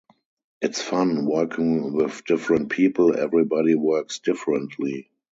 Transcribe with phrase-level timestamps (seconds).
[0.63, 5.11] It's fun, working with different people, everybody works differently.